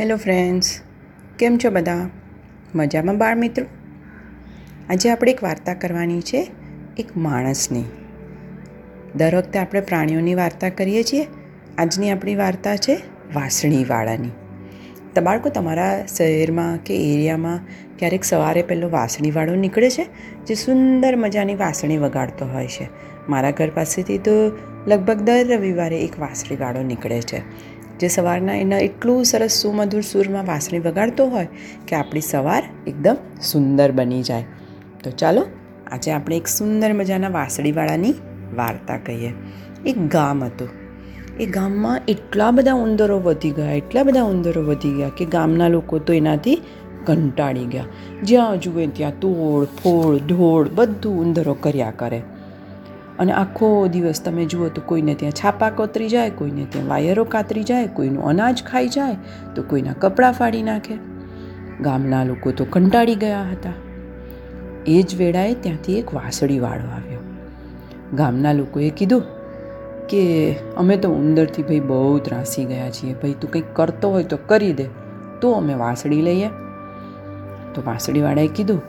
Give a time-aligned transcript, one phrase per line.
[0.00, 0.80] Hello friends,
[1.38, 2.10] કેમ છો બધા?
[2.74, 3.66] મજામાં બાળ મિત્રો?
[4.90, 6.50] આજે આપણે એક વાર્તા કરવાની છે,
[6.96, 7.84] એક માણસની.
[9.16, 11.26] દર વખતે આપણે પ્રાણીઓની વાર્તા કરીએ છીએ.
[11.78, 13.02] આજની આપણી વાર્તા છે
[13.34, 14.28] વાસણીવાળાની
[15.14, 17.60] તો બાળકો, તમારા શહેરમાં કે એરિયામાં
[17.98, 20.04] ક્યારેક સવારે પહેલો વાસણીવાળો નીકળે છે,
[20.46, 22.88] જે સુંદર મજાની વાસણી વગાડતો હોય છે.
[23.28, 24.30] મારા ઘર પાસેથી તો
[24.86, 27.72] લગભગ દર રવિવારે એક વાસણીવાળો નીકળે છે.
[28.00, 31.48] જે સવારના એના એટલું સરસ સુમધુર સૂરમાં વાંસળી વગાડતો હોય
[31.88, 34.44] કે આપણી સવાર એકદમ સુંદર બની જાય.
[35.04, 35.46] તો ચાલો,
[35.90, 38.14] આજે આપણે એક સુંદર મજાના વાંસળીવાળાની
[38.56, 39.32] વાર્તા કહીએ.
[39.86, 40.68] એક ગામ હતું.
[41.40, 45.98] એ ગામમાં એટલા બધા ઉંદરો વધી ગયા, એટલા બધા ઉંદરો વધી ગયા કે ગામના લોકો
[45.98, 46.62] તો એનાથી
[47.04, 47.84] કંટાળી ગયા.
[48.22, 52.22] જ્યાં જુએ ત્યાં તોડ, ફોડ ઢોળ બધું ઉંદરો કર્યા કરે.
[53.18, 57.62] અને આખો દિવસ તમે જુઓ તો કોઈને ત્યાં છાપા કોતરી જાય, કોઈને ત્યાં વાયરો કાતરી
[57.62, 59.16] જાય, કોઈનું અનાજ ખાઈ જાય,
[59.54, 60.94] તો કોઈના કપડાં ફાડી નાખે.
[61.80, 63.72] ગામના લોકો તો કંટાળી ગયા હતા.
[64.86, 67.20] એ જ વેળાએ ત્યાંથી એક વાસળીવાળો આવ્યો.
[68.14, 69.22] ગામના લોકોએ કીધું
[70.08, 73.14] કે, અમે તો ઉંદરથી ભાઈ બહુ ત્રાસી ગયા છીએ.
[73.14, 74.84] ભાઈ તું કંઈક કરતો હોય તો કરી દે.
[75.40, 76.48] તો અમે વાસળી લઈએ.
[77.74, 78.82] તો વાસળીવાળાએ કીધું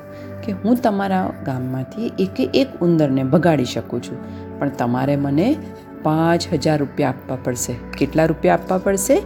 [0.45, 4.17] કે હું તમારા ગામમાંથી એકે એક ઉંદરને ભગાડી શકું છું.
[4.59, 5.55] પણ તમારે મને
[6.03, 7.75] પાંચ હજાર રૂપિયા આપવા પડશે.
[7.97, 9.21] કેટલા રૂપિયા આપવા પડશે?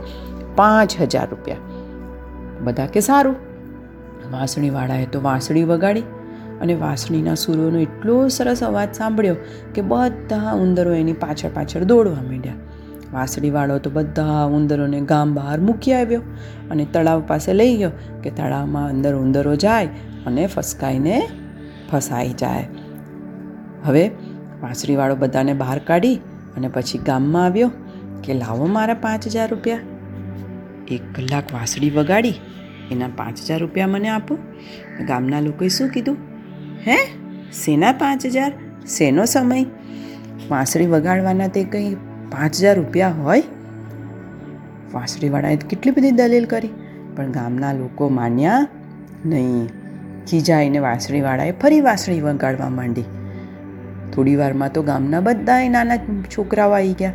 [0.56, 1.58] પાંચ હજાર રૂપિયા.
[2.64, 3.36] બધા કે સારું.
[4.32, 6.02] વાંસળીવાળાએ તો વાંસળી વગાડી
[6.62, 9.36] અને વાંસળીના સૂરોનો એટલો સરસ અવાજ સાંભળ્યો
[9.76, 12.54] કે બધા ઉંદરો એની પાછળ પાછળ દોડવા માંડ્યા.
[13.14, 16.22] વાંસળીવાળો તો બધા ઉંદરોને ગામ બહાર મૂકી આવ્યો
[16.72, 17.92] અને તળાવ પાસે લઈ ગયો
[18.24, 19.90] કે તળાવમાં અંદર ઉંદરો જાય
[20.28, 21.18] અને ફસકાઈને
[21.92, 22.68] ફસાઈ જાય.
[23.86, 24.04] હવે
[24.62, 26.16] વાંસળીવાળો બધાને બહાર કાઢી
[26.58, 27.72] અને પછી ગામમાં આવ્યો
[28.24, 29.80] કે લાવો મારા પાંચ હજાર રૂપિયા.
[30.88, 32.38] એક કલાક વાંસળી વગાડી,
[32.92, 34.38] એના પાંચ હજાર રૂપિયા મને આપો.
[35.08, 36.18] ગામના લોકોએ શું કીધું?
[36.88, 36.98] હે?
[37.54, 38.52] શેના પાંચ હજાર?
[38.88, 39.64] શેનો સમય?
[40.50, 41.96] વાંસળી વગાડવાના તે કંઈ
[42.32, 43.44] પાંચ હજાર રૂપિયા હોય?
[44.94, 46.74] વાંસળીવાળાએ કેટલી બધી દલીલ કરી,
[47.16, 48.62] પણ ગામના લોકો માન્યા
[49.26, 49.68] નહીં.
[50.28, 53.04] ખીજાઈને વાંસળીવાળાએ ફરી વાંસળી વગાડવા માંડી.
[54.14, 55.98] થોડી વારમાં તો ગામના બધા નાના
[56.38, 57.14] છોકરાઓ આવી ગયા.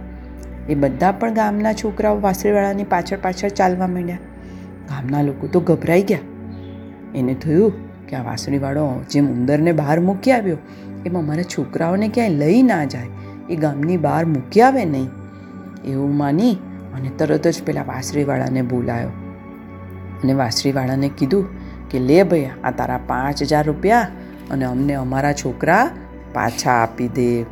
[0.68, 4.18] એ બધા પણ ગામના છોકરાઓ વાંસળીવાળાની પાછળ પાછળ ચાલવા માંડ્યા.
[4.88, 6.18] ગામના લોકો તો ગભરાઈ ગયા.
[7.14, 7.72] એને થયું
[8.06, 10.56] કે આ વાંસળીવાળો જેમ ઉંદરને બહાર મૂકી આવ્યો,
[11.06, 13.06] એમાં મારા છોકરાઓને ક્યાંય લઈ ના જાય.
[13.50, 15.08] એ ગામની બહાર મૂકી આવે નહીં.
[15.84, 16.52] એવું માની
[16.94, 19.08] અને તરત જ પેલા વાંસળીવાળાને બોલાયો.
[20.24, 21.46] અને વાંસળીવાળાને કીધું
[21.92, 24.08] કે લે ભાઈ આ તારા પાંચ હજાર રૂપિયા
[24.50, 25.90] અને અમને અમારા છોકરા
[26.32, 27.42] પાછા આપી દે.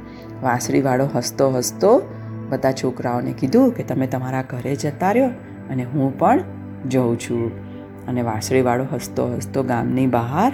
[0.42, 2.02] વાંસળીવાળો હસતો હસતો
[2.48, 5.28] બધા છોકરાઓને કીધું કે તમે તમારા ઘરે જતા રહ્યો
[5.70, 6.42] અને હું પણ
[6.88, 7.70] જઉં છું.
[8.06, 10.52] અને વાંસળીવાળો હસતો હસતો ગામની બહાર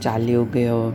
[0.00, 0.92] ચાલ્યો ગયો.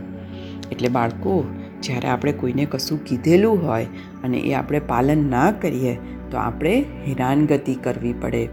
[0.72, 1.44] એટલે બાળકો,
[1.82, 3.84] જ્યારે આપણે કોઈને કશું કીધેલું હોય
[4.24, 5.98] અને એ આપણે પાલન ના કરીએ,
[6.30, 8.46] તો આપણે હેરાનગતિ કરવી પડે.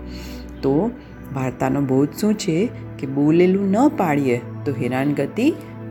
[0.61, 0.91] તો
[1.33, 2.55] વાર્તાનો બોધ શું છે
[2.99, 5.47] કે બોલેલું ન પાડીએ તો હેરાનગતિ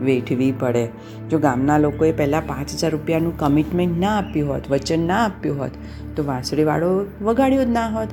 [0.07, 0.83] વેઠવી પડે.
[1.29, 5.73] જો ગામના લોકોએ પહેલાં પાંચ હજાર રૂપિયાનું કમિટમેન્ટ ના આપ્યું હોત, વચન ના આપ્યું હોત,
[6.15, 6.91] તો વાંસળીવાળો
[7.21, 8.11] વગાડ્યો જ ના હોત.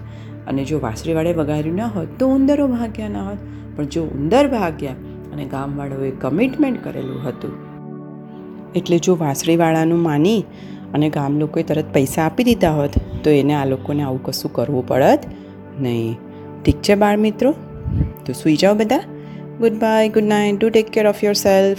[0.48, 3.40] અને જો વાંસળીવાળે વગાડ્યું ના હોત તો ઉંદરો ભાગ્યા ના હોત.
[3.76, 4.98] પણ જો ઉંદર ભાગ્યા
[5.32, 7.54] અને ગામવાળાઓએ કમિટમેન્ટ કરેલું હતું,
[8.74, 10.40] એટલે જો વાંસળીવાળાનું માની
[10.94, 14.86] અને ગામ લોકોએ તરત પૈસા આપી દીધા હોત, તો એને આ લોકોને આવું કશું કરવું
[14.86, 15.22] પડત
[15.80, 16.14] નહીં.
[16.66, 17.54] ઠીક છે બાળ મિત્રો
[18.26, 18.98] તો સૂઈ જાઓ બધા.
[19.58, 21.78] Good bye good night do take care of yourself